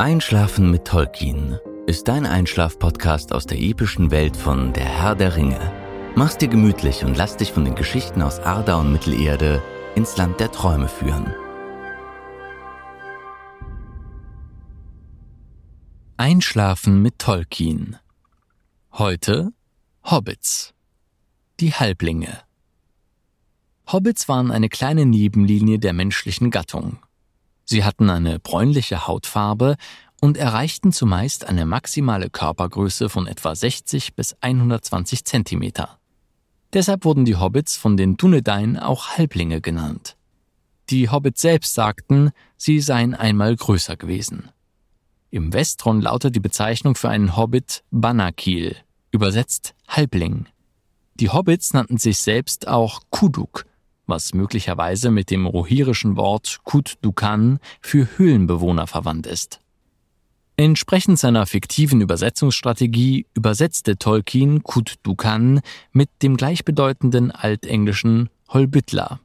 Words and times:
Einschlafen 0.00 0.70
mit 0.70 0.86
Tolkien 0.86 1.58
ist 1.86 2.08
dein 2.08 2.24
Einschlaf-Podcast 2.24 3.34
aus 3.34 3.44
der 3.44 3.60
epischen 3.60 4.10
Welt 4.10 4.34
von 4.34 4.72
Der 4.72 4.86
Herr 4.86 5.14
der 5.14 5.36
Ringe. 5.36 5.60
Mach's 6.14 6.38
dir 6.38 6.48
gemütlich 6.48 7.04
und 7.04 7.18
lass 7.18 7.36
dich 7.36 7.52
von 7.52 7.66
den 7.66 7.74
Geschichten 7.74 8.22
aus 8.22 8.40
Arda 8.40 8.80
und 8.80 8.92
Mittelerde 8.92 9.62
ins 9.94 10.16
Land 10.16 10.40
der 10.40 10.50
Träume 10.52 10.88
führen. 10.88 11.34
Einschlafen 16.16 17.02
mit 17.02 17.18
Tolkien. 17.18 17.98
Heute 18.92 19.52
Hobbits. 20.10 20.72
Die 21.60 21.74
Halblinge. 21.74 22.40
Hobbits 23.92 24.30
waren 24.30 24.50
eine 24.50 24.70
kleine 24.70 25.04
Nebenlinie 25.04 25.78
der 25.78 25.92
menschlichen 25.92 26.50
Gattung. 26.50 27.00
Sie 27.70 27.84
hatten 27.84 28.10
eine 28.10 28.40
bräunliche 28.40 29.06
Hautfarbe 29.06 29.76
und 30.20 30.36
erreichten 30.36 30.90
zumeist 30.90 31.44
eine 31.44 31.66
maximale 31.66 32.28
Körpergröße 32.28 33.08
von 33.08 33.28
etwa 33.28 33.54
60 33.54 34.16
bis 34.16 34.34
120 34.40 35.24
Zentimeter. 35.24 36.00
Deshalb 36.72 37.04
wurden 37.04 37.24
die 37.24 37.36
Hobbits 37.36 37.76
von 37.76 37.96
den 37.96 38.16
Dunedain 38.16 38.76
auch 38.76 39.10
Halblinge 39.10 39.60
genannt. 39.60 40.16
Die 40.88 41.10
Hobbits 41.10 41.42
selbst 41.42 41.74
sagten, 41.74 42.32
sie 42.56 42.80
seien 42.80 43.14
einmal 43.14 43.54
größer 43.54 43.96
gewesen. 43.96 44.50
Im 45.30 45.52
Westron 45.52 46.00
lautet 46.00 46.34
die 46.34 46.40
Bezeichnung 46.40 46.96
für 46.96 47.08
einen 47.08 47.36
Hobbit 47.36 47.84
Banakil, 47.92 48.74
übersetzt 49.12 49.76
Halbling. 49.86 50.46
Die 51.14 51.28
Hobbits 51.28 51.72
nannten 51.72 51.98
sich 51.98 52.18
selbst 52.18 52.66
auch 52.66 53.02
Kuduk 53.10 53.64
was 54.10 54.34
möglicherweise 54.34 55.10
mit 55.10 55.30
dem 55.30 55.46
rohirischen 55.46 56.16
Wort 56.16 56.58
Kut 56.64 56.98
Dukan 57.00 57.58
für 57.80 58.06
Höhlenbewohner 58.18 58.86
verwandt 58.86 59.26
ist. 59.26 59.60
Entsprechend 60.56 61.18
seiner 61.18 61.46
fiktiven 61.46 62.02
Übersetzungsstrategie 62.02 63.26
übersetzte 63.32 63.96
Tolkien 63.96 64.62
Kut 64.62 64.96
Dukan 65.02 65.60
mit 65.92 66.10
dem 66.22 66.36
gleichbedeutenden 66.36 67.30
altenglischen 67.30 68.28
Holbytla. 68.50 69.20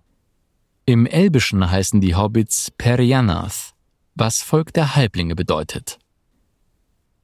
Im 0.86 1.06
Elbischen 1.06 1.70
heißen 1.70 2.00
die 2.00 2.16
Hobbits 2.16 2.72
Perianath, 2.78 3.74
was 4.16 4.44
Volk 4.44 4.72
der 4.72 4.96
Halblinge 4.96 5.36
bedeutet. 5.36 6.00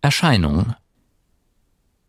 Erscheinung 0.02 0.76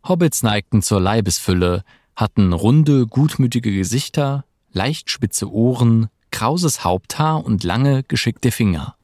Hobbits 0.05 0.43
neigten 0.43 0.81
zur 0.81 0.99
Leibesfülle, 0.99 1.83
hatten 2.15 2.51
runde, 2.51 3.07
gutmütige 3.07 3.71
Gesichter, 3.71 4.43
leicht 4.73 5.09
spitze 5.09 5.51
Ohren, 5.51 6.09
krauses 6.31 6.83
Haupthaar 6.83 7.45
und 7.45 7.63
lange, 7.63 8.03
geschickte 8.03 8.51
Finger. 8.51 8.95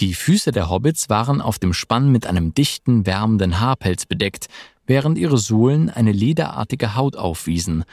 Die 0.00 0.14
Füße 0.14 0.50
der 0.50 0.70
Hobbits 0.70 1.08
waren 1.08 1.40
auf 1.40 1.58
dem 1.58 1.72
Spann 1.72 2.10
mit 2.10 2.26
einem 2.26 2.54
dichten, 2.54 3.06
wärmenden 3.06 3.60
Haarpelz 3.60 4.06
bedeckt, 4.06 4.48
während 4.86 5.18
ihre 5.18 5.38
Sohlen 5.38 5.90
eine 5.90 6.12
lederartige 6.12 6.94
Haut 6.94 7.16
aufwiesen. 7.16 7.84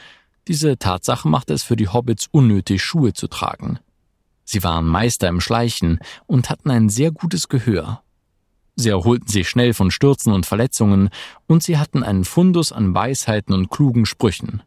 Diese 0.48 0.78
Tatsache 0.78 1.28
machte 1.28 1.54
es 1.54 1.62
für 1.62 1.76
die 1.76 1.88
Hobbits 1.88 2.28
unnötig, 2.30 2.82
Schuhe 2.82 3.12
zu 3.12 3.28
tragen. 3.28 3.78
Sie 4.44 4.64
waren 4.64 4.86
Meister 4.86 5.28
im 5.28 5.40
Schleichen 5.40 6.00
und 6.26 6.50
hatten 6.50 6.70
ein 6.70 6.88
sehr 6.88 7.12
gutes 7.12 7.48
Gehör. 7.48 8.02
Sie 8.74 8.88
erholten 8.88 9.28
sich 9.28 9.48
schnell 9.48 9.74
von 9.74 9.90
Stürzen 9.90 10.32
und 10.32 10.46
Verletzungen, 10.46 11.10
und 11.46 11.62
sie 11.62 11.78
hatten 11.78 12.02
einen 12.02 12.24
Fundus 12.24 12.72
an 12.72 12.94
Weisheiten 12.94 13.54
und 13.54 13.70
klugen 13.70 14.06
Sprüchen. 14.06 14.62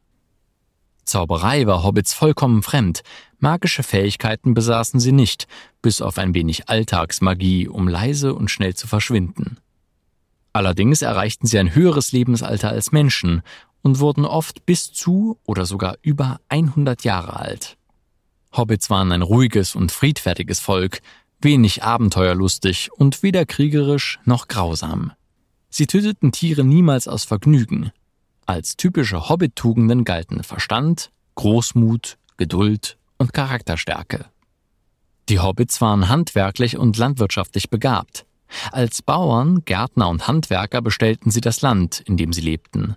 Zauberei 1.06 1.68
war 1.68 1.84
Hobbits 1.84 2.14
vollkommen 2.14 2.64
fremd, 2.64 3.02
magische 3.40 3.84
Fähigkeiten 3.84 4.54
besaßen 4.54 5.00
sie 5.00 5.12
nicht, 5.12 5.48
bis 5.82 6.02
auf 6.02 6.18
ein 6.18 6.34
wenig 6.34 6.68
Alltagsmagie, 6.68 7.68
um 7.68 7.88
leise 7.88 8.34
und 8.34 8.50
schnell 8.50 8.74
zu 8.74 8.88
verschwinden. 8.88 9.58
Allerdings 10.52 11.02
erreichten 11.02 11.48
sie 11.48 11.60
ein 11.60 11.76
höheres 11.76 12.12
Lebensalter 12.12 12.70
als 12.70 12.92
Menschen 12.92 13.44
und 13.82 14.00
wurden 14.00 14.26
oft 14.26 14.66
bis 14.66 14.92
zu 14.94 15.38
oder 15.46 15.66
sogar 15.66 15.98
über 16.02 16.40
100 16.50 17.04
Jahre 17.04 17.36
alt. 17.40 17.78
Hobbits 18.56 18.90
waren 18.90 19.12
ein 19.12 19.22
ruhiges 19.22 19.76
und 19.76 19.92
friedfertiges 19.92 20.60
Volk, 20.60 21.02
wenig 21.40 21.84
abenteuerlustig 21.84 22.92
und 22.92 23.22
weder 23.22 23.46
kriegerisch 23.46 24.20
noch 24.26 24.48
grausam. 24.48 25.12
Sie 25.70 25.88
töteten 25.88 26.32
Tiere 26.32 26.64
niemals 26.64 27.08
aus 27.08 27.26
Vergnügen, 27.26 27.92
als 28.46 28.78
typische 28.78 29.30
Hobbit-Tugenden 29.30 30.04
galten 30.04 30.44
Verstand, 30.44 31.12
Großmut, 31.36 32.18
Geduld 32.38 32.98
und 33.18 33.34
Charakterstärke. 33.34 34.26
Die 35.30 35.40
Hobbits 35.40 35.82
waren 35.82 36.10
handwerklich 36.10 36.78
und 36.78 36.98
landwirtschaftlich 36.98 37.70
begabt. 37.70 38.26
Als 38.72 39.02
Bauern, 39.02 39.66
Gärtner 39.66 40.10
und 40.10 40.28
Handwerker 40.28 40.82
bestellten 40.82 41.32
sie 41.32 41.42
das 41.42 41.62
Land, 41.62 42.02
in 42.02 42.18
dem 42.18 42.32
sie 42.32 42.42
lebten. 42.42 42.96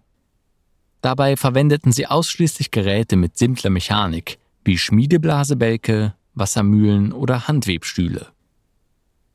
Dabei 1.01 1.37
verwendeten 1.37 1.93
sie 1.93 2.07
ausschließlich 2.07 2.71
Geräte 2.71 3.17
mit 3.17 3.39
simpler 3.39 3.71
Mechanik, 3.71 4.39
wie 4.65 4.77
Schmiedeblasebälke, 4.77 6.15
Wassermühlen 6.35 7.13
oder 7.13 7.49
Handwebstühle. 7.49 8.29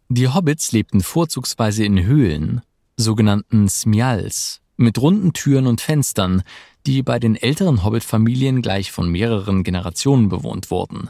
Die 0.09 0.27
Hobbits 0.27 0.71
lebten 0.71 1.01
vorzugsweise 1.01 1.83
in 1.83 2.03
Höhlen, 2.03 2.61
sogenannten 2.97 3.67
Smyals, 3.67 4.61
mit 4.77 4.99
runden 4.99 5.33
Türen 5.33 5.67
und 5.67 5.81
Fenstern, 5.81 6.43
die 6.85 7.03
bei 7.03 7.19
den 7.19 7.35
älteren 7.35 7.83
Hobbit-Familien 7.83 8.61
gleich 8.61 8.91
von 8.91 9.09
mehreren 9.09 9.63
Generationen 9.63 10.29
bewohnt 10.29 10.71
wurden. 10.71 11.09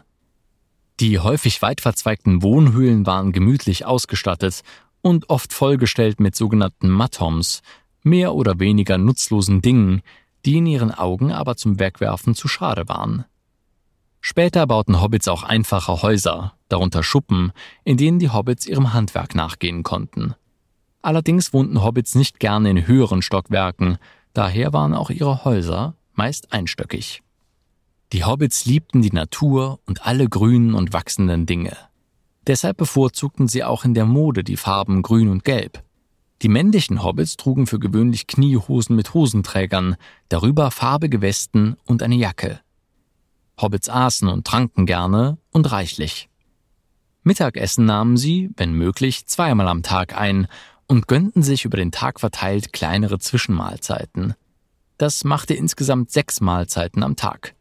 Die 1.00 1.20
häufig 1.20 1.62
weit 1.62 1.82
verzweigten 1.82 2.44
Wohnhöhlen 2.44 3.06
waren 3.06 3.32
gemütlich 3.32 3.86
ausgestattet 3.86 4.62
und 5.02 5.30
oft 5.30 5.54
vollgestellt 5.54 6.20
mit 6.20 6.36
sogenannten 6.36 6.90
Mattoms, 6.90 7.62
mehr 8.04 8.36
oder 8.36 8.60
weniger 8.60 8.98
nutzlosen 8.98 9.62
Dingen, 9.62 10.02
die 10.46 10.58
in 10.58 10.66
ihren 10.66 10.92
Augen 10.92 11.32
aber 11.32 11.56
zum 11.56 11.80
Wegwerfen 11.80 12.36
zu 12.36 12.48
schade 12.48 12.88
waren. 12.88 13.26
Später 14.22 14.66
bauten 14.68 15.02
Hobbits 15.02 15.28
auch 15.28 15.44
einfache 15.44 16.02
Häuser, 16.02 16.54
darunter 16.70 17.04
Schuppen, 17.04 17.52
in 17.84 17.98
denen 17.98 18.20
die 18.20 18.30
Hobbits 18.30 18.66
ihrem 18.66 18.94
Handwerk 18.94 19.36
nachgehen 19.36 19.84
konnten. 19.84 20.36
Allerdings 21.04 21.52
wohnten 21.52 21.84
Hobbits 21.84 22.16
nicht 22.16 22.40
gerne 22.40 22.70
in 22.70 22.88
höheren 22.88 23.22
Stockwerken, 23.22 23.98
daher 24.34 24.72
waren 24.72 24.94
auch 24.94 25.10
ihre 25.10 25.44
Häuser 25.44 25.96
meist 26.14 26.54
einstöckig. 26.54 27.22
Die 28.14 28.24
Hobbits 28.24 28.66
liebten 28.66 29.02
die 29.02 29.12
Natur 29.12 29.80
und 29.86 30.06
alle 30.06 30.30
grünen 30.30 30.74
und 30.74 30.94
wachsenden 30.94 31.46
Dinge. 31.46 31.76
Deshalb 32.48 32.78
bevorzugten 32.78 33.50
sie 33.50 33.66
auch 33.66 33.84
in 33.84 33.94
der 33.94 34.06
Mode 34.06 34.46
die 34.46 34.56
Farben 34.56 35.02
grün 35.02 35.30
und 35.30 35.44
gelb. 35.44 35.84
Die 36.42 36.48
männlichen 36.48 37.04
Hobbits 37.04 37.36
trugen 37.36 37.68
für 37.68 37.80
gewöhnlich 37.80 38.26
Kniehosen 38.26 38.96
mit 38.96 39.14
Hosenträgern, 39.14 39.98
darüber 40.30 40.72
farbige 40.72 41.22
Westen 41.22 41.76
und 41.86 42.02
eine 42.02 42.16
Jacke. 42.16 42.62
Hobbits 43.62 43.90
aßen 43.90 44.30
und 44.30 44.48
tranken 44.48 44.86
gerne 44.86 45.38
und 45.52 45.70
reichlich. 45.72 46.30
Mittagessen 47.24 47.86
nahmen 47.86 48.18
sie, 48.18 48.52
wenn 48.58 48.74
möglich, 48.74 49.26
zweimal 49.28 49.68
am 49.68 49.84
Tag 49.84 50.18
ein 50.18 50.48
und 50.88 51.08
gönnten 51.08 51.44
sich 51.44 51.66
über 51.66 51.78
den 51.78 51.92
Tag 51.92 52.20
verteilt 52.20 52.74
kleinere 52.74 53.20
Zwischenmahlzeiten. 53.20 54.36
Das 54.98 55.24
machte 55.24 55.54
insgesamt 55.54 56.12
sechs 56.12 56.42
Mahlzeiten 56.42 57.04
am 57.04 57.16
Tag. 57.16 57.56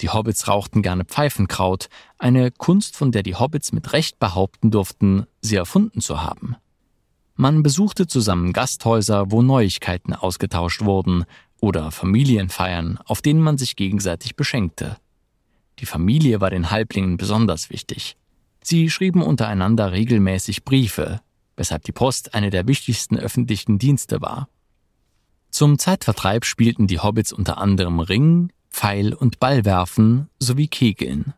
Die 0.00 0.10
Hobbits 0.10 0.46
rauchten 0.46 0.82
gerne 0.82 1.04
Pfeifenkraut, 1.04 1.88
eine 2.18 2.50
Kunst, 2.50 2.96
von 2.96 3.10
der 3.10 3.22
die 3.22 3.34
Hobbits 3.34 3.72
mit 3.72 3.92
Recht 3.92 4.18
behaupten 4.18 4.70
durften, 4.70 5.26
sie 5.40 5.56
erfunden 5.56 6.00
zu 6.00 6.22
haben. 6.22 6.56
Man 7.34 7.62
besuchte 7.62 8.06
zusammen 8.06 8.52
Gasthäuser, 8.52 9.30
wo 9.30 9.42
Neuigkeiten 9.42 10.14
ausgetauscht 10.14 10.82
wurden, 10.82 11.24
oder 11.60 11.90
Familienfeiern, 11.90 12.98
auf 13.04 13.20
denen 13.20 13.40
man 13.40 13.58
sich 13.58 13.76
gegenseitig 13.76 14.36
beschenkte. 14.36 14.96
Die 15.80 15.86
Familie 15.86 16.40
war 16.40 16.50
den 16.50 16.70
Halblingen 16.70 17.16
besonders 17.16 17.70
wichtig. 17.70 18.16
Sie 18.62 18.90
schrieben 18.90 19.22
untereinander 19.22 19.92
regelmäßig 19.92 20.64
Briefe, 20.64 21.20
weshalb 21.58 21.82
die 21.84 21.92
Post 21.92 22.34
eine 22.34 22.50
der 22.50 22.66
wichtigsten 22.66 23.18
öffentlichen 23.18 23.78
Dienste 23.78 24.22
war. 24.22 24.48
Zum 25.50 25.78
Zeitvertreib 25.78 26.44
spielten 26.44 26.86
die 26.86 27.00
Hobbits 27.00 27.32
unter 27.32 27.58
anderem 27.58 28.00
Ring, 28.00 28.52
Pfeil 28.70 29.12
und 29.12 29.40
Ballwerfen 29.40 30.28
sowie 30.38 30.68
Kegeln. 30.68 31.34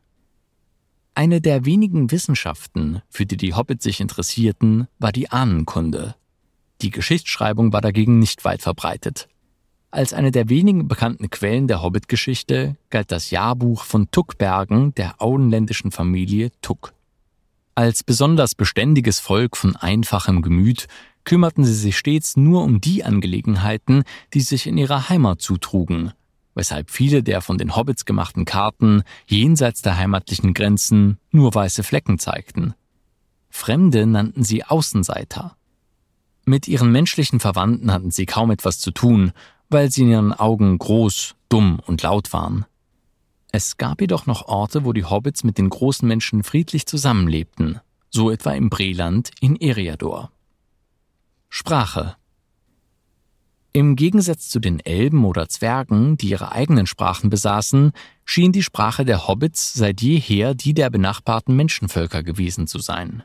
Eine 1.14 1.40
der 1.40 1.64
wenigen 1.64 2.10
Wissenschaften, 2.10 3.02
für 3.08 3.26
die 3.26 3.36
die 3.36 3.54
Hobbits 3.54 3.84
sich 3.84 4.00
interessierten, 4.00 4.88
war 4.98 5.12
die 5.12 5.30
Ahnenkunde. 5.30 6.14
Die 6.82 6.90
Geschichtsschreibung 6.90 7.72
war 7.72 7.80
dagegen 7.80 8.18
nicht 8.18 8.44
weit 8.44 8.62
verbreitet. 8.62 9.28
Als 9.90 10.12
eine 10.12 10.30
der 10.30 10.48
wenigen 10.48 10.86
bekannten 10.86 11.30
Quellen 11.30 11.66
der 11.66 11.82
Hobbit-Geschichte 11.82 12.76
galt 12.90 13.10
das 13.10 13.30
Jahrbuch 13.30 13.84
von 13.84 14.10
Tuckbergen 14.10 14.94
der 14.94 15.20
auenländischen 15.20 15.90
Familie 15.90 16.52
Tuck. 16.62 16.94
Als 17.80 18.02
besonders 18.02 18.54
beständiges 18.54 19.20
Volk 19.20 19.56
von 19.56 19.74
einfachem 19.74 20.42
Gemüt 20.42 20.86
kümmerten 21.24 21.64
sie 21.64 21.72
sich 21.72 21.96
stets 21.96 22.36
nur 22.36 22.62
um 22.62 22.82
die 22.82 23.04
Angelegenheiten, 23.04 24.02
die 24.34 24.42
sich 24.42 24.66
in 24.66 24.76
ihrer 24.76 25.08
Heimat 25.08 25.40
zutrugen, 25.40 26.12
weshalb 26.54 26.90
viele 26.90 27.22
der 27.22 27.40
von 27.40 27.56
den 27.56 27.74
Hobbits 27.74 28.04
gemachten 28.04 28.44
Karten 28.44 29.02
jenseits 29.26 29.80
der 29.80 29.96
heimatlichen 29.96 30.52
Grenzen 30.52 31.16
nur 31.30 31.54
weiße 31.54 31.82
Flecken 31.82 32.18
zeigten. 32.18 32.74
Fremde 33.48 34.04
nannten 34.04 34.44
sie 34.44 34.62
Außenseiter. 34.62 35.56
Mit 36.44 36.68
ihren 36.68 36.92
menschlichen 36.92 37.40
Verwandten 37.40 37.90
hatten 37.94 38.10
sie 38.10 38.26
kaum 38.26 38.50
etwas 38.50 38.78
zu 38.78 38.90
tun, 38.90 39.32
weil 39.70 39.90
sie 39.90 40.02
in 40.02 40.10
ihren 40.10 40.32
Augen 40.34 40.76
groß, 40.76 41.34
dumm 41.48 41.80
und 41.86 42.02
laut 42.02 42.34
waren. 42.34 42.66
Es 43.52 43.76
gab 43.76 44.00
jedoch 44.00 44.26
noch 44.26 44.46
Orte, 44.46 44.84
wo 44.84 44.92
die 44.92 45.04
Hobbits 45.04 45.42
mit 45.42 45.58
den 45.58 45.70
großen 45.70 46.06
Menschen 46.06 46.44
friedlich 46.44 46.86
zusammenlebten, 46.86 47.80
so 48.08 48.30
etwa 48.30 48.52
im 48.52 48.70
Breland 48.70 49.30
in 49.40 49.56
Eriador. 49.56 50.30
Sprache 51.48 52.16
Im 53.72 53.96
Gegensatz 53.96 54.50
zu 54.50 54.60
den 54.60 54.78
Elben 54.78 55.24
oder 55.24 55.48
Zwergen, 55.48 56.16
die 56.16 56.28
ihre 56.28 56.52
eigenen 56.52 56.86
Sprachen 56.86 57.28
besaßen, 57.28 57.92
schien 58.24 58.52
die 58.52 58.62
Sprache 58.62 59.04
der 59.04 59.26
Hobbits 59.26 59.74
seit 59.74 60.00
jeher 60.00 60.54
die 60.54 60.74
der 60.74 60.90
benachbarten 60.90 61.56
Menschenvölker 61.56 62.22
gewesen 62.22 62.68
zu 62.68 62.78
sein. 62.78 63.24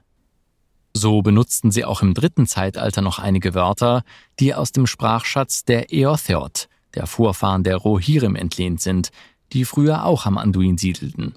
So 0.98 1.22
benutzten 1.22 1.72
sie 1.72 1.86
auch 1.86 2.02
im 2.02 2.14
dritten 2.16 2.48
Zeitalter 2.48 3.02
noch 3.02 3.20
einige 3.20 3.54
Wörter, 3.54 4.04
die 4.40 4.56
aus 4.56 4.72
dem 4.72 4.88
Sprachschatz 4.88 5.66
der 5.66 5.92
Eotheot, 5.94 6.68
der 6.96 7.06
Vorfahren 7.06 7.64
der 7.64 7.76
Rohirrim, 7.76 8.36
entlehnt 8.36 8.82
sind, 8.82 9.12
die 9.54 9.66
früher 9.66 10.06
auch 10.06 10.26
am 10.26 10.38
Anduin 10.38 10.78
siedelten. 10.78 11.36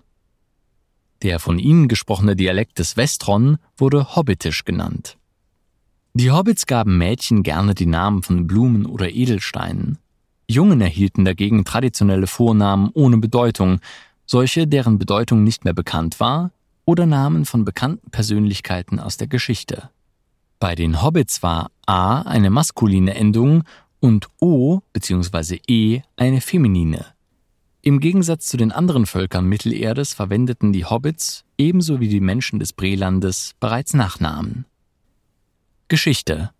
Der 1.23 1.39
von 1.39 1.59
ihnen 1.59 1.89
gesprochene 1.89 2.37
Dialekt 2.37 2.79
des 2.79 2.97
Westron 2.97 3.59
wurde 3.77 4.15
Hobbitisch 4.15 4.65
genannt. 4.65 5.17
Die 6.15 6.31
Hobbits 6.31 6.67
gaben 6.67 6.99
Mädchen 6.99 7.43
gerne 7.43 7.75
die 7.75 7.87
Namen 7.87 8.23
von 8.23 8.47
Blumen 8.47 8.87
oder 8.87 9.11
Edelsteinen. 9.11 9.99
Jungen 10.49 10.81
erhielten 10.81 11.25
dagegen 11.25 11.65
traditionelle 11.65 12.27
Vornamen 12.27 12.91
ohne 12.95 13.19
Bedeutung, 13.19 13.81
solche, 14.27 14.67
deren 14.67 14.99
Bedeutung 14.99 15.45
nicht 15.45 15.65
mehr 15.65 15.75
bekannt 15.75 16.21
war, 16.21 16.51
oder 16.85 17.05
Namen 17.05 17.45
von 17.45 17.65
bekannten 17.65 18.11
Persönlichkeiten 18.11 18.99
aus 18.99 19.19
der 19.19 19.27
Geschichte. 19.27 19.91
Bei 20.59 20.75
den 20.75 21.03
Hobbits 21.03 21.43
war 21.43 21.71
A 21.87 22.23
eine 22.23 22.51
maskuline 22.51 23.15
Endung 23.15 23.65
und 24.01 24.29
O 24.41 24.81
bzw. 24.93 25.61
E 25.67 26.01
eine 26.17 26.41
feminine. 26.41 27.05
Im 27.89 28.01
Gegensatz 28.01 28.49
zu 28.49 28.59
den 28.59 28.71
anderen 28.71 29.07
Völkern 29.07 29.47
Mittelerdes 29.47 30.13
verwendeten 30.13 30.75
die 30.75 30.85
Hobbits, 30.85 31.47
ebenso 31.57 32.01
wie 32.01 32.09
die 32.09 32.21
Menschen 32.21 32.59
des 32.59 32.75
Brelandes, 32.75 33.55
bereits 33.61 33.95
Nachnamen. 33.95 34.67
Geschichte 35.89 36.51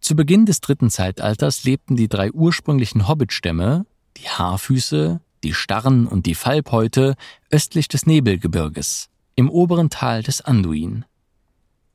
Zu 0.00 0.16
Beginn 0.16 0.46
des 0.46 0.62
dritten 0.62 0.88
Zeitalters 0.88 1.64
lebten 1.64 1.96
die 1.96 2.08
drei 2.08 2.32
ursprünglichen 2.32 3.06
Hobbitstämme, 3.06 3.84
die 4.16 4.26
Haarfüße, 4.26 5.20
die 5.44 5.52
Starren 5.52 6.06
und 6.06 6.24
die 6.24 6.34
Fallbeute, 6.34 7.16
östlich 7.50 7.88
des 7.88 8.06
Nebelgebirges 8.06 9.10
im 9.34 9.50
oberen 9.50 9.90
Tal 9.90 10.22
des 10.22 10.40
Anduin. 10.40 11.04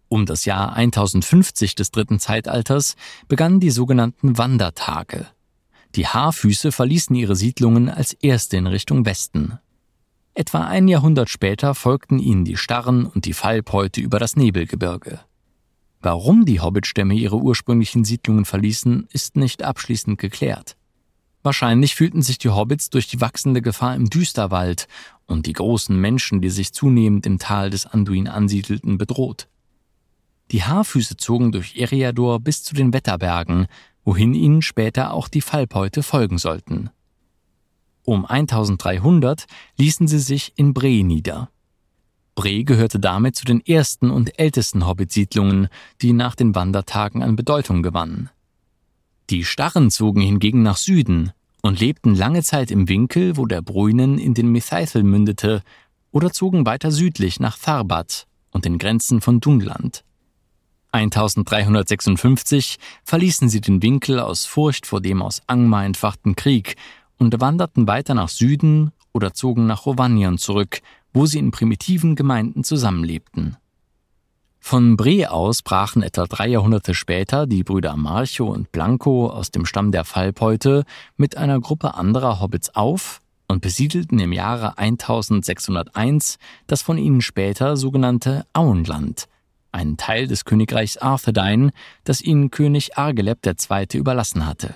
Um 0.10 0.28
das 0.28 0.46
Jahr 0.46 0.74
1050 0.76 1.74
des 1.74 1.90
dritten 1.90 2.20
Zeitalters 2.20 2.98
begannen 3.28 3.60
die 3.60 3.72
sogenannten 3.72 4.38
Wandertage. 4.38 5.26
Die 5.96 6.08
Haarfüße 6.08 6.72
verließen 6.72 7.16
ihre 7.16 7.36
Siedlungen 7.36 7.90
als 7.90 8.14
erste 8.14 8.58
in 8.58 8.66
Richtung 8.66 9.06
Westen. 9.06 9.60
Etwa 10.34 10.66
ein 10.66 10.88
Jahrhundert 10.88 11.30
später 11.30 11.76
folgten 11.76 12.18
ihnen 12.18 12.46
die 12.46 12.58
Starren 12.58 13.06
und 13.06 13.26
die 13.26 13.34
Fallbeute 13.34 14.02
über 14.02 14.18
das 14.18 14.36
Nebelgebirge. 14.36 15.20
Warum 16.02 16.46
die 16.46 16.60
Hobbitstämme 16.60 17.14
ihre 17.14 17.38
ursprünglichen 17.38 18.04
Siedlungen 18.04 18.46
verließen, 18.46 19.08
ist 19.12 19.36
nicht 19.36 19.64
abschließend 19.64 20.20
geklärt. 20.20 20.76
Wahrscheinlich 21.44 21.94
fühlten 21.94 22.22
sich 22.22 22.40
die 22.40 22.50
Hobbits 22.50 22.90
durch 22.90 23.08
die 23.08 23.22
wachsende 23.22 23.62
Gefahr 23.62 23.96
im 23.96 24.10
Düsterwald 24.10 24.88
und 25.28 25.46
die 25.46 25.54
großen 25.54 25.96
Menschen, 25.96 26.42
die 26.42 26.50
sich 26.50 26.74
zunehmend 26.74 27.26
im 27.26 27.38
Tal 27.38 27.70
des 27.70 27.86
Anduin 27.86 28.28
ansiedelten, 28.28 28.98
bedroht. 28.98 29.48
Die 30.52 30.64
Haarfüße 30.64 31.18
zogen 31.18 31.52
durch 31.52 31.78
Eriador 31.78 32.40
bis 32.40 32.64
zu 32.64 32.74
den 32.74 32.94
Wetterbergen, 32.94 33.68
wohin 34.04 34.34
ihnen 34.34 34.62
später 34.62 35.14
auch 35.14 35.28
die 35.28 35.42
Fallbeute 35.42 36.04
folgen 36.04 36.38
sollten. 36.38 36.90
Um 38.04 38.26
1300 38.26 39.46
ließen 39.78 40.08
sie 40.08 40.20
sich 40.20 40.54
in 40.56 40.74
Bre 40.74 41.04
nieder. 41.04 41.50
Bre 42.36 42.64
gehörte 42.64 43.00
damit 43.00 43.36
zu 43.36 43.46
den 43.46 43.66
ersten 43.66 44.10
und 44.10 44.40
ältesten 44.40 44.86
Hobbit-Siedlungen, 44.88 45.68
die 46.02 46.14
nach 46.14 46.36
den 46.36 46.56
Wandertagen 46.56 47.22
an 47.24 47.36
Bedeutung 47.36 47.84
gewannen. 47.84 48.30
Die 49.30 49.46
Starren 49.46 49.90
zogen 49.90 50.22
hingegen 50.22 50.64
nach 50.64 50.78
Süden 50.78 51.32
und 51.62 51.80
lebten 51.80 52.14
lange 52.14 52.44
Zeit 52.44 52.72
im 52.72 52.90
Winkel, 52.90 53.38
wo 53.38 53.46
der 53.46 53.62
Bruinen 53.62 54.18
in 54.18 54.34
den 54.34 54.52
Mithaithel 54.52 55.04
mündete, 55.04 55.62
oder 56.12 56.32
zogen 56.32 56.66
weiter 56.66 56.92
südlich 56.92 57.40
nach 57.40 57.58
Farbat 57.58 58.28
und 58.52 58.66
den 58.66 58.78
Grenzen 58.78 59.22
von 59.22 59.40
Dunland. 59.40 60.04
1356 60.94 62.78
verließen 63.04 63.50
sie 63.50 63.62
den 63.62 63.82
Winkel 63.82 64.20
aus 64.20 64.46
Furcht 64.46 64.86
vor 64.86 65.02
dem 65.02 65.22
aus 65.22 65.42
Angmar 65.48 65.86
entfachten 65.86 66.36
Krieg 66.36 66.76
und 67.18 67.42
wanderten 67.42 67.88
weiter 67.88 68.14
nach 68.14 68.30
Süden 68.30 68.92
oder 69.12 69.34
zogen 69.34 69.66
nach 69.66 69.86
Rovanion 69.86 70.38
zurück, 70.38 70.82
wo 71.14 71.26
sie 71.26 71.40
in 71.40 71.52
primitiven 71.52 72.16
Gemeinden 72.16 72.64
zusammenlebten. 72.64 73.58
Von 74.60 74.96
Bre 74.96 75.30
aus 75.30 75.62
brachen 75.62 76.04
etwa 76.04 76.26
drei 76.26 76.48
Jahrhunderte 76.48 76.94
später 76.94 77.48
die 77.48 77.64
Brüder 77.64 77.98
Marcho 77.98 78.46
und 78.46 78.72
Blanco 78.72 79.28
aus 79.28 79.52
dem 79.52 79.66
Stamm 79.66 79.92
der 79.92 80.06
Fallbeute 80.06 80.86
mit 81.18 81.38
einer 81.38 81.60
Gruppe 81.60 81.96
anderer 81.96 82.40
Hobbits 82.40 82.74
auf 82.74 83.20
und 83.50 83.62
besiedelten 83.62 84.20
im 84.20 84.32
Jahre 84.32 84.78
1601 84.78 86.38
das 86.66 86.82
von 86.82 86.98
ihnen 86.98 87.22
später 87.22 87.76
sogenannte 87.76 88.46
Auenland, 88.54 89.28
einen 89.74 89.98
Teil 89.98 90.28
des 90.28 90.46
Königreichs 90.46 90.98
Arthedain, 90.98 91.72
das 92.04 92.22
ihnen 92.22 92.52
König 92.52 92.98
Argeleb 92.98 93.40
II. 93.46 93.88
überlassen 93.94 94.46
hatte. 94.46 94.76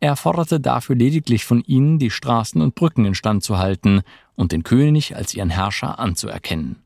Er 0.00 0.16
forderte 0.16 0.60
dafür 0.60 0.96
lediglich 0.96 1.44
von 1.44 1.62
ihnen, 1.62 1.98
die 1.98 2.10
Straßen 2.10 2.60
und 2.60 2.74
Brücken 2.74 3.06
instand 3.06 3.42
zu 3.42 3.58
halten 3.58 4.02
und 4.34 4.52
den 4.52 4.62
König 4.62 5.16
als 5.16 5.34
ihren 5.34 5.50
Herrscher 5.50 5.98
anzuerkennen. 5.98 6.76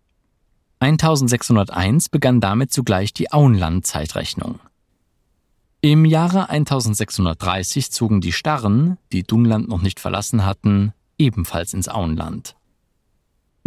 1601 0.80 2.10
begann 2.10 2.40
damit 2.40 2.72
zugleich 2.72 3.12
die 3.12 3.32
Auenland-Zeitrechnung. 3.32 4.60
Im 5.80 6.04
Jahre 6.04 6.50
1630 6.50 7.90
zogen 7.90 8.20
die 8.20 8.32
Starren, 8.32 8.98
die 9.12 9.22
Dunland 9.22 9.68
noch 9.68 9.82
nicht 9.82 10.00
verlassen 10.00 10.44
hatten, 10.44 10.92
ebenfalls 11.18 11.72
ins 11.72 11.88
Auenland. 11.88 12.57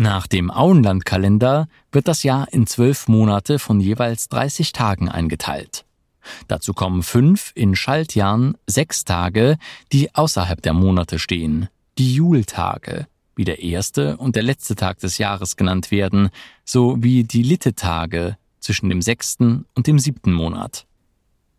Nach 0.02 0.26
dem 0.26 0.50
Auenlandkalender 0.50 1.68
wird 1.92 2.08
das 2.08 2.24
Jahr 2.24 2.52
in 2.52 2.66
zwölf 2.66 3.08
Monate 3.08 3.60
von 3.60 3.80
jeweils 3.80 4.30
30 4.30 4.72
Tagen 4.72 5.10
eingeteilt. 5.10 5.86
Dazu 6.48 6.74
kommen 6.74 7.04
fünf 7.04 7.52
in 7.54 7.76
Schaltjahren 7.76 8.58
sechs 8.66 9.06
Tage, 9.06 9.60
die 9.92 10.16
außerhalb 10.16 10.60
der 10.60 10.74
Monate 10.74 11.20
stehen, 11.20 11.70
die 12.00 12.16
Jultage, 12.16 13.06
wie 13.36 13.44
der 13.44 13.62
erste 13.62 14.18
und 14.18 14.36
der 14.36 14.42
letzte 14.42 14.76
Tag 14.76 14.98
des 14.98 15.20
Jahres 15.20 15.56
genannt 15.56 15.92
werden, 15.92 16.32
sowie 16.66 17.24
die 17.24 17.44
Littetage 17.44 18.38
zwischen 18.60 18.90
dem 18.90 19.04
sechsten 19.04 19.66
und 19.76 19.86
dem 19.86 20.00
siebten 20.00 20.34
Monat. 20.34 20.88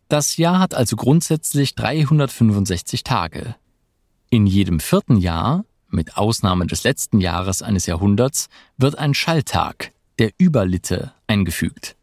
Das 0.09 0.35
Jahr 0.35 0.59
hat 0.59 0.73
also 0.73 0.97
grundsätzlich 0.97 1.75
365 1.75 3.05
Tage. 3.05 3.55
In 4.29 4.47
jedem 4.47 4.81
vierten 4.81 5.15
Jahr, 5.15 5.63
mit 5.93 6.17
Ausnahme 6.17 6.67
des 6.67 6.83
letzten 6.83 7.21
Jahres 7.21 7.61
eines 7.61 7.85
Jahrhunderts, 7.85 8.49
wird 8.77 8.97
ein 8.97 9.13
Schalltag, 9.13 9.91
der 10.19 10.31
Überlitte, 10.39 11.13
eingefügt. 11.27 11.95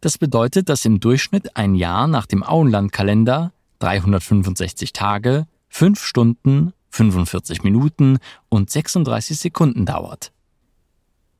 Das 0.00 0.18
bedeutet, 0.18 0.68
dass 0.68 0.84
im 0.84 1.00
Durchschnitt 1.00 1.56
ein 1.56 1.74
Jahr 1.74 2.06
nach 2.06 2.26
dem 2.26 2.42
Auenlandkalender 2.42 3.52
365 3.80 4.92
Tage, 4.92 5.46
5 5.68 6.02
Stunden 6.02 6.72
45 6.90 7.62
Minuten 7.62 8.18
und 8.48 8.70
36 8.70 9.38
Sekunden 9.38 9.86
dauert. 9.86 10.32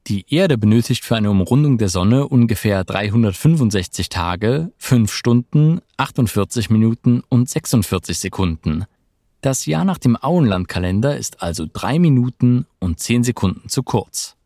Die 0.06 0.24
Erde 0.32 0.56
benötigt 0.56 1.04
für 1.04 1.16
eine 1.16 1.30
Umrundung 1.30 1.76
der 1.78 1.88
Sonne 1.88 2.26
ungefähr 2.26 2.84
365 2.84 4.08
Tage, 4.08 4.72
5 4.78 5.12
Stunden, 5.12 5.80
48 5.98 6.70
Minuten 6.70 7.22
und 7.28 7.48
46 7.48 8.18
Sekunden. 8.18 8.86
Das 9.40 9.66
Jahr 9.66 9.84
nach 9.84 9.98
dem 9.98 10.16
Auenlandkalender 10.16 11.16
ist 11.16 11.42
also 11.42 11.66
3 11.72 11.98
Minuten 11.98 12.66
und 12.78 13.00
10 13.00 13.24
Sekunden 13.24 13.68
zu 13.68 13.82
kurz. 13.82 14.36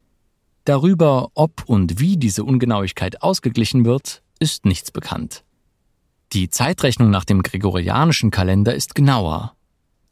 Darüber, 0.64 1.28
ob 1.34 1.64
und 1.66 2.00
wie 2.00 2.16
diese 2.16 2.44
Ungenauigkeit 2.44 3.22
ausgeglichen 3.22 3.84
wird, 3.84 4.22
ist 4.38 4.64
nichts 4.64 4.90
bekannt. 4.90 5.44
Die 6.32 6.48
Zeitrechnung 6.48 7.10
nach 7.10 7.24
dem 7.24 7.42
gregorianischen 7.42 8.30
Kalender 8.30 8.74
ist 8.74 8.94
genauer 8.94 9.54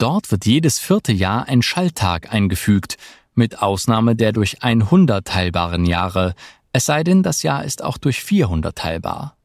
Dort 0.03 0.33
wird 0.33 0.47
jedes 0.47 0.81
vierte 0.81 1.13
Jahr 1.13 1.47
ein 1.47 1.63
Schalltag 1.63 2.35
eingefügt, 2.35 2.97
mit 3.37 3.63
Ausnahme 3.63 4.17
der 4.17 4.33
durch 4.33 4.61
100 4.61 5.25
teilbaren 5.25 5.87
Jahre, 5.87 6.35
es 6.73 6.87
sei 6.87 7.05
denn, 7.05 7.23
das 7.23 7.45
Jahr 7.45 7.63
ist 7.63 7.85
auch 7.85 7.99
durch 7.99 8.21
400 8.21 8.77
teilbar. 8.77 9.37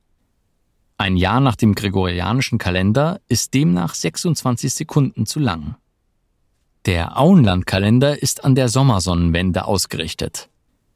Ein 1.00 1.16
Jahr 1.16 1.40
nach 1.40 1.56
dem 1.56 1.76
gregorianischen 1.76 2.58
Kalender 2.58 3.22
ist 3.28 3.54
demnach 3.54 3.94
26 3.94 4.74
Sekunden 4.74 5.28
zu 5.28 5.40
lang. 5.40 5.76
Der 6.86 7.20
Auenlandkalender 7.20 8.22
ist 8.22 8.44
an 8.44 8.56
der 8.56 8.68
Sommersonnenwende 8.68 9.66
ausgerichtet. 9.66 10.50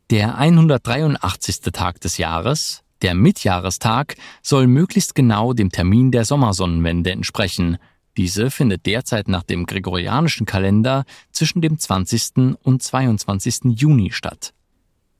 Der 0.10 0.38
183. 0.38 1.62
Tag 1.72 2.02
des 2.02 2.18
Jahres, 2.18 2.84
Der 3.02 3.14
Mitjahrestag 3.14 4.16
soll 4.42 4.68
möglichst 4.68 5.16
genau 5.16 5.54
dem 5.54 5.72
Termin 5.72 6.12
der 6.12 6.26
Sommersonnenwende 6.26 7.12
entsprechen. 7.12 7.78
Diese 8.18 8.52
findet 8.52 8.86
derzeit 8.86 9.28
nach 9.28 9.44
dem 9.44 9.66
gregorianischen 9.66 10.46
Kalender 10.46 11.06
zwischen 11.32 11.62
dem 11.62 11.80
20. 11.80 12.58
und 12.62 12.84
22. 12.84 13.76
Juni 13.76 14.12
statt. 14.12 14.54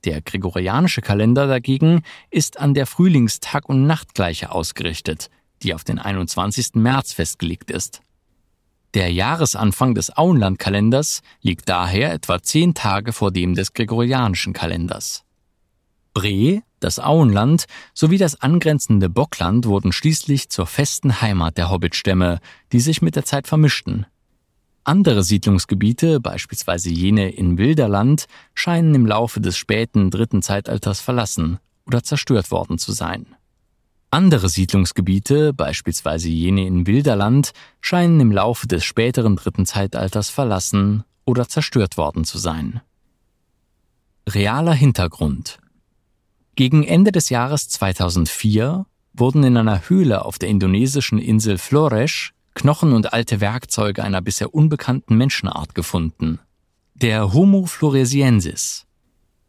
Der 0.04 0.20
gregorianische 0.20 1.00
Kalender 1.00 1.46
dagegen 1.46 2.02
ist 2.30 2.58
an 2.58 2.74
der 2.74 2.86
Frühlingstag- 2.86 3.68
und 3.68 3.86
Nachtgleiche 3.86 4.50
ausgerichtet, 4.50 5.30
die 5.62 5.74
auf 5.74 5.84
den 5.84 5.98
21. 5.98 6.74
März 6.74 7.12
festgelegt 7.12 7.70
ist. 7.70 8.00
Der 8.94 9.10
Jahresanfang 9.10 9.94
des 9.94 10.14
Auenlandkalenders 10.16 11.22
liegt 11.40 11.68
daher 11.68 12.12
etwa 12.12 12.42
zehn 12.42 12.74
Tage 12.74 13.12
vor 13.12 13.30
dem 13.30 13.54
des 13.54 13.72
gregorianischen 13.72 14.52
Kalenders. 14.52 15.24
Bre, 16.12 16.62
das 16.80 16.98
Auenland 16.98 17.64
sowie 17.94 18.18
das 18.18 18.40
angrenzende 18.42 19.08
Bockland 19.08 19.66
wurden 19.66 19.92
schließlich 19.92 20.50
zur 20.50 20.66
festen 20.66 21.22
Heimat 21.22 21.56
der 21.56 21.70
Hobbitstämme, 21.70 22.40
die 22.72 22.80
sich 22.80 23.00
mit 23.00 23.16
der 23.16 23.24
Zeit 23.24 23.46
vermischten. 23.46 24.04
Andere 24.84 25.22
Siedlungsgebiete, 25.22 26.18
beispielsweise 26.18 26.90
jene 26.90 27.30
in 27.30 27.56
Wilderland, 27.56 28.26
scheinen 28.52 28.94
im 28.96 29.06
Laufe 29.06 29.40
des 29.40 29.56
späten 29.56 30.10
dritten 30.10 30.42
Zeitalters 30.42 31.00
verlassen 31.00 31.60
oder 31.86 32.02
zerstört 32.02 32.50
worden 32.50 32.78
zu 32.78 32.90
sein. 32.90 33.26
Andere 34.10 34.48
Siedlungsgebiete, 34.48 35.54
beispielsweise 35.54 36.28
jene 36.28 36.66
in 36.66 36.86
Wilderland, 36.86 37.52
scheinen 37.80 38.18
im 38.20 38.32
Laufe 38.32 38.66
des 38.66 38.84
späteren 38.84 39.36
dritten 39.36 39.66
Zeitalters 39.66 40.30
verlassen 40.30 41.04
oder 41.24 41.48
zerstört 41.48 41.96
worden 41.96 42.24
zu 42.24 42.38
sein. 42.38 42.80
Realer 44.28 44.74
Hintergrund 44.74 45.58
Gegen 46.56 46.82
Ende 46.82 47.12
des 47.12 47.30
Jahres 47.30 47.68
2004 47.68 48.84
wurden 49.14 49.44
in 49.44 49.56
einer 49.56 49.88
Höhle 49.88 50.24
auf 50.24 50.38
der 50.38 50.48
indonesischen 50.48 51.18
Insel 51.18 51.56
Flores 51.56 52.32
Knochen 52.54 52.92
und 52.92 53.12
alte 53.12 53.40
Werkzeuge 53.40 54.04
einer 54.04 54.20
bisher 54.20 54.54
unbekannten 54.54 55.16
Menschenart 55.16 55.74
gefunden. 55.74 56.38
Der 56.94 57.32
Homo 57.32 57.66
floresiensis. 57.66 58.86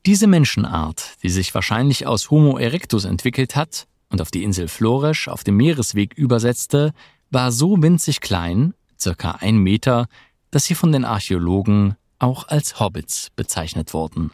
Diese 0.06 0.28
Menschenart, 0.28 1.16
die 1.24 1.30
sich 1.30 1.54
wahrscheinlich 1.54 2.08
aus 2.08 2.30
Homo 2.30 2.58
erectus 2.58 3.06
entwickelt 3.06 3.56
hat, 3.56 3.88
und 4.10 4.22
auf 4.22 4.32
die 4.32 4.44
Insel 4.44 4.68
Flores 4.68 5.28
auf 5.28 5.44
dem 5.44 5.58
Meeresweg 5.58 6.14
übersetzte, 6.14 6.94
war 7.32 7.52
so 7.52 7.82
winzig 7.82 8.22
klein, 8.22 8.74
circa 9.00 9.32
ein 9.32 9.58
Meter, 9.58 10.08
dass 10.52 10.66
sie 10.66 10.76
von 10.76 10.92
den 10.92 11.04
Archäologen 11.04 11.96
auch 12.20 12.48
als 12.48 12.80
Hobbits 12.80 13.32
bezeichnet 13.36 13.94
wurden. 13.94 14.32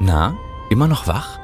Na, 0.00 0.36
immer 0.70 0.88
noch 0.88 1.06
wach? 1.06 1.43